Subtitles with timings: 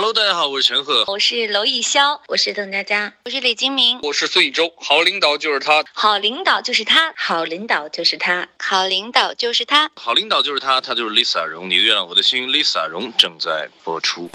[0.00, 4.72] Hello，大家好，我是陈赫，我是娄艺潇，我是邓家佳，我是李金铭，我是孙艺洲。
[4.76, 11.68] 好领导就是他，好领导就是他，好领导就是他，好领导就是他，好领导就是他，他就是 Lisa 荣。
[11.68, 14.30] 你的月亮我的心，Lisa 荣正在播出。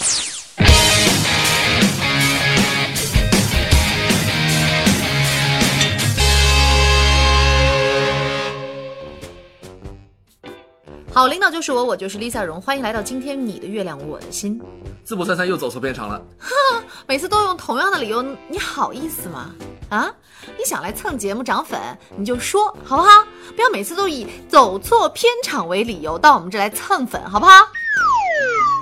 [11.14, 14.59] 好领导就是我，我就是 Lisa 荣，欢迎来到今天你的月亮我的心。
[15.05, 19.52] 淄博三三又走错片场了，哼， 每次都用同样的理由，你好意思吗？
[19.89, 20.11] 啊，
[20.57, 21.79] 你想来蹭节目涨粉，
[22.18, 23.10] 你就说好不好？
[23.55, 27.54] 不要每次都以走错片场为理由到我们这来蹭粉，好不好？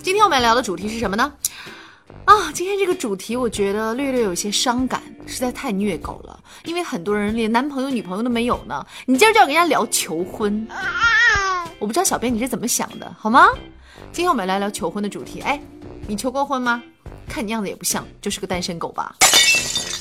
[0.02, 1.34] 今天我们要聊的主题是什么呢？
[2.24, 10.66] 啊，今天这个主题我觉得略略有些伤感，实在太虐狗了，因为很多人连男朋友女朋友都没有呢，你今儿就要跟人家聊求婚。
[11.82, 13.48] 我不知道小编你是怎么想的，好吗？
[14.12, 15.42] 今天我们来聊求婚的主题。
[15.42, 15.60] 哎，
[16.08, 16.80] 你求过婚吗？
[17.28, 19.16] 看你样子也不像，就是个单身狗吧？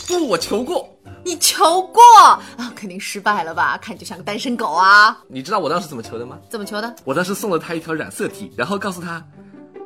[0.07, 0.87] 不，我求过。
[1.25, 2.71] 你求过啊？
[2.77, 3.79] 肯定失败了吧？
[3.79, 5.19] 看你就像个单身狗啊！
[5.27, 6.39] 你知道我当时怎么求的吗？
[6.51, 6.95] 怎么求的？
[7.05, 9.25] 我当时送了他一条染色体，然后告诉他，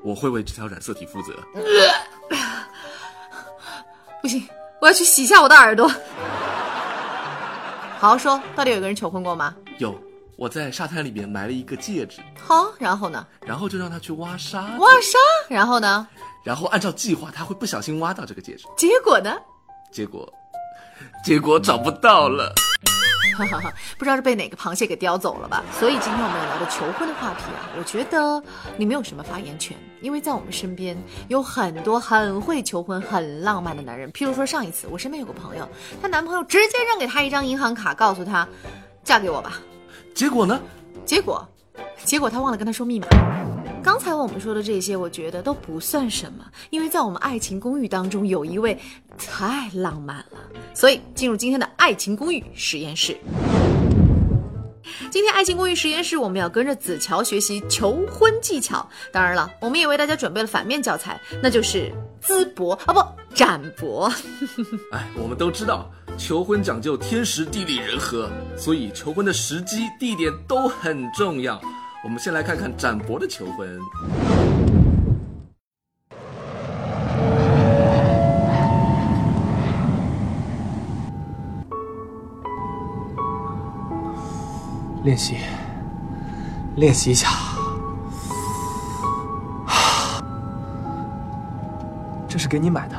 [0.03, 1.33] 我会为这条染色体负责。
[4.20, 4.45] 不行，
[4.81, 5.89] 我要去洗一下我的耳朵。
[8.01, 9.55] 好好说，到底有个人求婚过吗？
[9.79, 9.97] 有。
[10.36, 13.24] 我在沙滩里面埋了一个戒指，好，然后呢？
[13.46, 15.18] 然后就让他去挖沙，挖沙，
[15.48, 16.06] 然后呢？
[16.42, 19.36] 然后按照计划，他会不小心挖到这个戒指，结果呢？
[19.92, 20.30] 结果，
[21.24, 22.52] 结果找不到了，
[23.38, 25.62] 哈哈哈，不知道是被哪个螃蟹给叼走了吧？
[25.78, 28.42] 所以今天我们要聊的求婚的话题啊，我觉得
[28.77, 34.10] 你没有什么发言权，因为在我们身边有很多很会求婚、很浪漫的男人。
[34.10, 35.68] 譬如说上一次我身边有个朋友，
[36.02, 38.46] 她男朋友直接扔给她一张银行卡，告诉她，
[39.05, 39.60] 嫁给我吧。
[40.14, 40.61] 结果呢？
[41.05, 41.47] 结果，
[42.05, 43.06] 结果他忘了跟他说密码。
[43.83, 48.78] 刚才我们说的这些，我觉得都不算什么，因为在我们爱情公寓当中有一位
[49.19, 50.39] 太浪漫了。
[50.73, 53.17] 所以进入今天的爱情公寓实验室。
[55.11, 58.89] 今天爱情公寓实验室，我们要跟着子乔学习求婚技巧。
[59.13, 61.92] 当然了，我们也为大家准备了反面教材，那就是
[62.23, 64.11] 淄博啊，不，展博。
[64.92, 65.91] 哎，我们都知道。
[66.17, 71.61] 求婚讲究天时地利人和，所以求婚的时机、地点都很重要。
[72.02, 73.79] 我们先来看看展博的求婚。
[85.03, 85.36] 练习，
[86.77, 87.29] 练习一下。
[92.27, 92.97] 这是给你买的，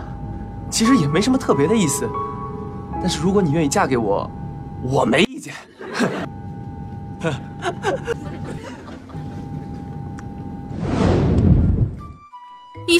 [0.69, 2.07] 其实也没什么特别的意思。
[3.05, 4.27] 但是如果你愿意嫁给我，
[4.81, 5.53] 我没意见。
[7.21, 7.31] 哼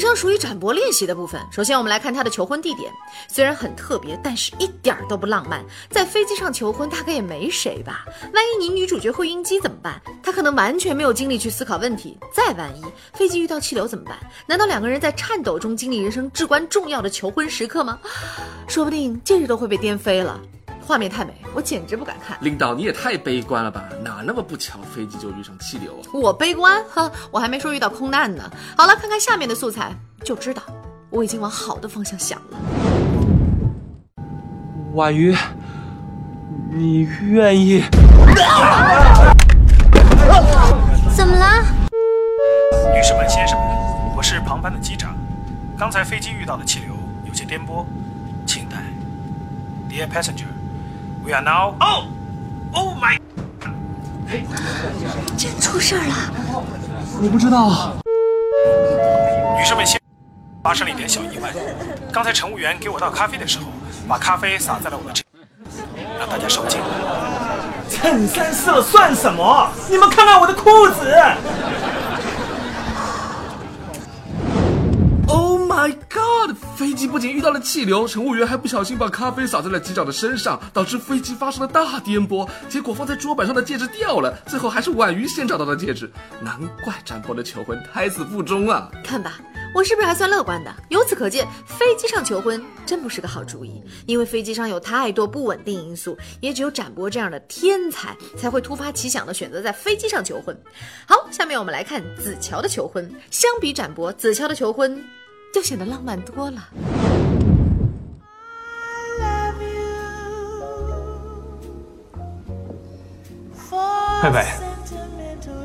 [0.06, 1.40] 上属于展博练习的部分。
[1.50, 2.92] 首先，我们来看他的求婚地点，
[3.28, 5.64] 虽然很特别，但是一点儿都不浪漫。
[5.90, 8.04] 在飞机上求婚，大概也没谁吧？
[8.32, 10.00] 万一你女主角会晕机怎么办？
[10.22, 12.16] 他可能完全没有精力去思考问题。
[12.32, 12.82] 再万一
[13.14, 14.16] 飞机遇到气流怎么办？
[14.46, 17.98] 难道两个人在颤抖中经历人生至关重要的求婚时刻吗？
[18.68, 20.40] 说不定戒指都会被颠飞了。
[20.86, 22.38] 画面太美，我简直不敢看。
[22.42, 23.82] 领导，你也太悲观了吧？
[24.04, 26.06] 哪那么不巧，飞机就遇上气流啊？
[26.12, 26.80] 我悲观？
[26.88, 28.48] 哼，我还没说遇到空难呢。
[28.78, 29.92] 好了，看看下面的素材
[30.22, 30.62] 就知道，
[31.10, 32.58] 我已经往好的方向想了。
[34.92, 35.36] 婉瑜，
[36.70, 37.82] 你愿意？
[41.16, 41.64] 怎么了？
[42.94, 43.68] 女士们、先生们，
[44.16, 45.16] 我是旁班的机长，
[45.76, 46.94] 刚才飞机遇到的气流
[47.26, 47.84] 有些颠簸，
[48.46, 48.76] 请待。
[49.90, 50.46] Dear passenger。
[51.26, 51.74] We are now.
[51.80, 52.04] Oh,
[52.72, 53.18] oh my!
[55.36, 56.14] 真出事儿了！
[57.20, 57.96] 我不知道。
[59.58, 60.00] 女士们，先
[60.62, 61.52] 发生了一点小意外。
[62.12, 63.64] 刚才乘务员给我倒咖啡的时候，
[64.06, 65.24] 把咖啡洒在了我的衬，
[66.16, 66.80] 让大家受惊。
[67.90, 69.68] 衬衫湿了算什么？
[69.90, 71.12] 你们看看我的裤子。
[76.76, 82.46] 飞机不仅遇到了气流，乘务员还不小心把咖啡洒在了机长的身上，导致飞机发生了大颠簸。
[82.68, 86.10] 结果放在桌板上的戒指掉了，最后还是婉瑜先找到的戒指。
[86.42, 88.90] 难怪展博的求婚胎死腹中啊！
[89.02, 89.40] 看吧，
[89.74, 90.74] 我是不是还算乐观的？
[90.90, 100.54] 由此可见，飞机上求婚真不是个好主意，因为飞机上有太多不稳定因素，也只有展博这样的天才才会突发奇想的选择在飞机上求婚。
[101.08, 103.10] 好，下面我们来看子乔的求婚。
[103.30, 105.02] 相比展博，子乔的求婚。
[105.52, 106.68] 就显得浪漫多了。
[114.22, 114.44] 佩佩，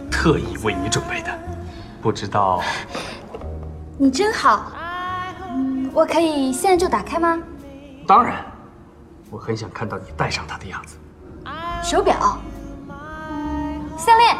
[0.09, 1.31] 特意为你准备的，
[2.01, 2.61] 不知道。
[3.97, 4.71] 你真好，
[5.93, 7.41] 我可以现在就打开吗？
[8.07, 8.43] 当然，
[9.29, 10.97] 我很想看到你戴上它的样子。
[11.83, 12.37] 手表、
[13.97, 14.37] 项链，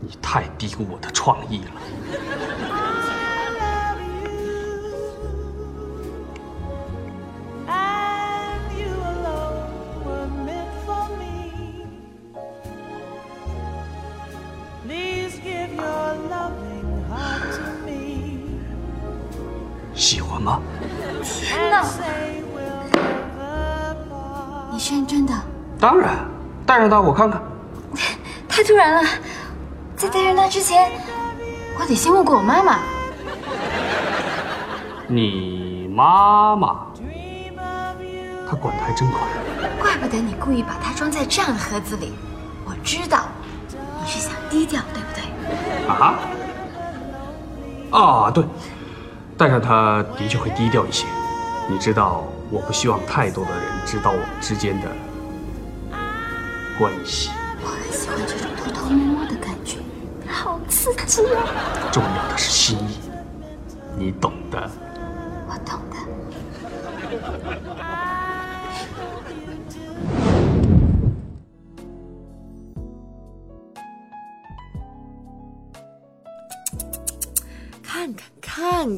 [0.00, 1.70] 你太低估我的创意了。
[19.98, 20.60] 喜欢吗？
[21.24, 21.84] 天哪！
[24.70, 25.34] 你是认真的？
[25.80, 26.16] 当然，
[26.64, 27.42] 戴上它我看看。
[28.48, 29.02] 太突然了，
[29.96, 30.88] 在戴上它之前，
[31.80, 32.78] 我得先问过我妈妈。
[35.08, 36.86] 你妈妈，
[38.48, 39.22] 她管的还真宽。
[39.80, 42.12] 怪不得你故意把它装在这样的盒子里，
[42.64, 43.24] 我知道
[44.00, 45.24] 你是想低调，对不对？
[45.88, 46.18] 啊？
[47.90, 48.44] 啊，对，
[49.38, 51.06] 戴上他的确会低调一些。
[51.70, 54.88] 你知道，我不希望太多的人知道我们之间的
[56.76, 57.30] 关系。
[57.62, 59.76] 我很喜欢这种偷偷摸摸的感觉，
[60.26, 61.44] 好刺激啊！
[61.92, 62.98] 重要的是心意，
[63.96, 64.68] 你懂的。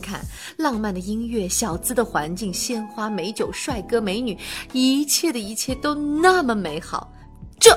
[0.00, 0.20] 看看，
[0.56, 4.37] 浪漫的音乐，小资的环境，鲜花美酒，帅哥美女，
[4.73, 7.12] 一切的一切都那么美好，
[7.61, 7.70] 这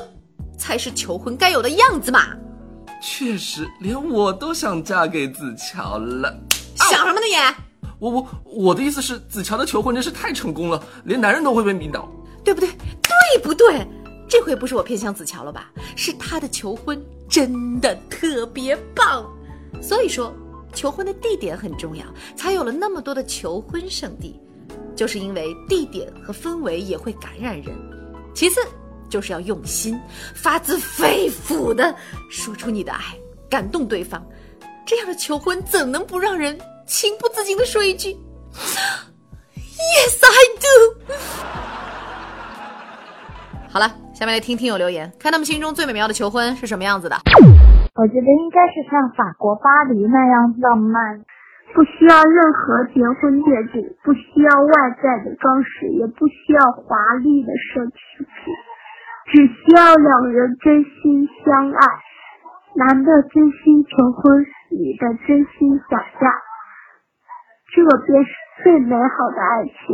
[0.57, 2.29] 才是求婚该有的样子嘛！
[3.01, 6.33] 确实，连我都想嫁给子乔了。
[6.75, 7.87] 想什么呢你？
[7.99, 12.09] 我我我的意思是，子乔的求婚真是太成功了，连男人都会被迷倒。
[12.43, 12.69] 对不对？
[13.01, 13.87] 对不对？
[14.27, 15.69] 这回不是我偏向子乔了吧？
[15.95, 16.99] 是他的求婚
[17.29, 19.23] 真的特别棒，
[19.81, 20.33] 所以说。
[20.73, 22.05] 求婚的地点很重要，
[22.35, 24.39] 才有了那么多的求婚圣地，
[24.95, 27.75] 就是因为地点和氛围也会感染人。
[28.33, 28.59] 其次，
[29.09, 29.99] 就是要用心，
[30.33, 31.95] 发自肺腑的
[32.29, 33.15] 说出你的爱，
[33.49, 34.25] 感动对方。
[34.85, 38.17] 这样的求婚怎能不让人情不自禁的说一句
[39.55, 41.13] “Yes, I do”？
[43.69, 47.15] 好了，下面来听听友留言，看他们心中最美妙的求婚是什么样子的。
[47.95, 51.21] 我觉得应该是像法国巴黎那样浪漫，
[51.75, 58.53] 不需要任何结婚戒指，不需要外在的装饰，也不需要华丽的奢侈品，
[59.29, 61.85] 只需要两人真心相爱，
[62.75, 64.41] 男的真心求婚，
[64.71, 66.33] 女的真心想嫁，
[67.69, 68.31] 这便是
[68.63, 69.93] 最美好的爱情。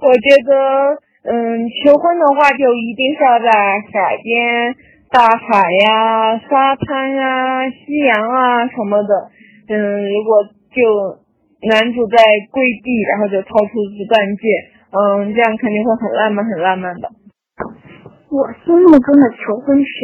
[0.00, 0.96] 我觉得，
[1.28, 3.52] 嗯，求婚的话就一定是要在
[3.92, 4.74] 海边。
[5.08, 9.30] 大海呀，沙滩呀，夕阳啊什么的，
[9.68, 10.44] 嗯，如果
[10.74, 11.18] 就
[11.68, 12.16] 男主在
[12.50, 14.44] 跪地，然后就掏出子弹戒，
[14.90, 17.08] 嗯，这样肯定会很浪漫，很浪漫的。
[18.28, 19.96] 我心目中的求婚是，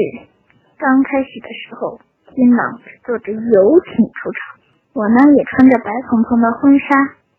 [0.78, 2.00] 刚开始的时候，
[2.34, 4.60] 新郎坐着游艇出场，
[4.94, 6.87] 我呢也穿着白蓬蓬的婚纱，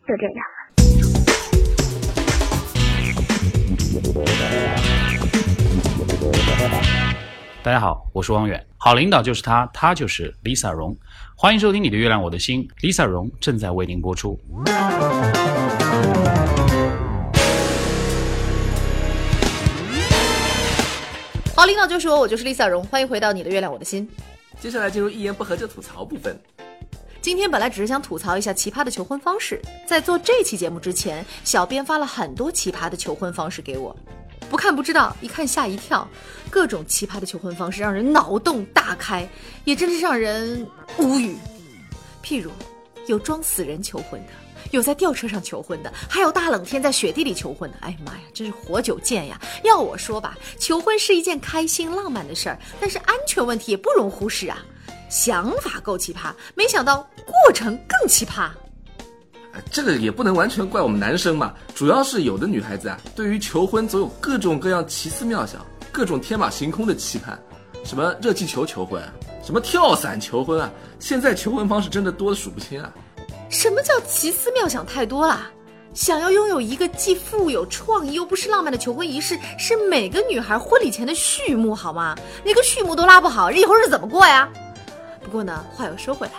[0.06, 0.46] 就这样。
[7.64, 8.62] 大家好，我是汪远。
[8.76, 10.94] 好领导就是他，他就是 Lisa 荣。
[11.34, 14.38] 欢迎收听《你的月亮我的心》，Lisa 荣正在为您播出。
[21.56, 22.84] 好领导就是我，我就是 Lisa 荣。
[22.84, 24.06] 欢迎回到《你的月亮我的心》。
[24.62, 26.38] 接下来进入一言不合就吐槽部分。
[27.22, 33.96] 今天本来只是想吐槽一下奇葩的求婚方式，在做这期节目之前，小编发了很多奇葩的求婚方式给我。
[34.50, 36.08] 不看不知道，一看吓一跳，
[36.50, 39.28] 各种奇葩的求婚方式让人脑洞大开，
[39.66, 40.66] 也真是让人
[40.98, 41.36] 无语。
[42.24, 42.52] 譬如，
[43.08, 44.32] 有装死人求婚的，
[44.72, 47.78] 有在吊车上求婚的，还有大冷天在雪地里求婚的。
[47.82, 49.42] 哎呀妈呀，真是活久见呀！
[49.64, 54.64] 要我说吧，求婚是一件开心浪漫的事儿，但是安全问题也不容忽视啊。
[55.10, 58.50] 想法够奇葩，没想到过程更奇葩。
[59.72, 67.40] 这个也不能完全怪我们男生嘛，主要是有的女孩子啊，对于求婚总有各种各样奇思妙想，各种天马行空的期盼，
[67.84, 69.02] 什么热气球求婚，
[69.44, 72.92] 什么跳伞求婚啊，现在求婚方式真的多的数不清啊。
[73.50, 75.50] 什么叫奇思妙想太多了？
[75.94, 82.16] 想要拥有一个既富有创意又不失浪漫的求婚仪式，是每个女孩婚礼前的序幕，好吗？
[82.44, 84.50] 连个序幕都拉不好，以后日子怎么过呀？
[85.24, 86.34] 不过呢，话又说回来。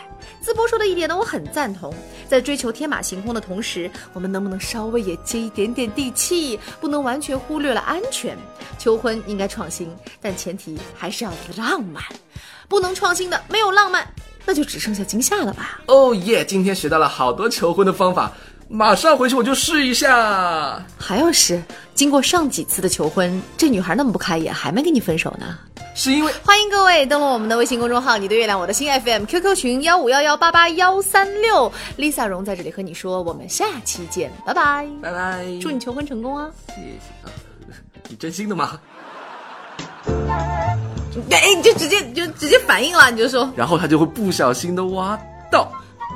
[0.45, 1.95] 淄博说的一点呢，我很赞同。
[2.29, 6.61] 在追求天马行空的同时，我们能不能稍微也接一点点地气？
[6.83, 8.37] 不能完全忽略了安全。
[8.79, 9.89] 求婚应该创新，
[10.21, 12.03] 但前提还是要浪漫。
[12.69, 14.07] 不能创新的，没有浪漫，
[14.45, 15.81] 那就只剩下惊吓了吧？
[15.87, 16.45] 哦耶！
[16.45, 18.31] 今天学到了好多求婚的方法，
[18.69, 20.85] 马上回去我就试一下。
[20.99, 21.63] 还要试？
[21.95, 25.59] 经过上几次的求婚，这女孩那么不开眼，还没跟你分手呢？
[25.97, 36.51] 是因为欢迎各位登录我们的微信公众号“你的月亮我的心 FM” QQ 群幺五幺幺八八幺三六，Lisa 荣在这里和你说，我们下期见，拜拜，拜拜，祝你求婚成功啊！
[36.69, 37.31] 谢谢啊，
[38.09, 38.81] 你真心的吗？
[41.31, 45.17] 哎，你就直接就直接反应了，你就说，然后他就会不小心的挖
[45.49, 45.71] 到，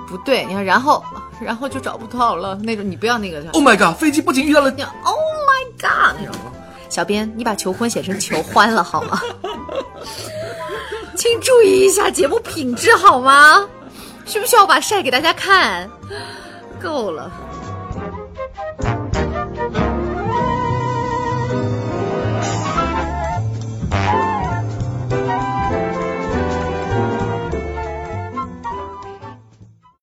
[0.08, 1.04] 不对，你看，然后
[1.40, 5.16] 然后就找不到了，那种你不要那个，Oh my god，飞机不仅遇到了，Oh
[5.46, 6.34] my god 那种。
[6.90, 9.20] 小编，你把求婚写成求欢了好吗？
[11.16, 13.68] 请注意一下节目品质好吗？
[14.26, 15.88] 需不需要把晒给大家看？
[16.82, 17.30] 够了。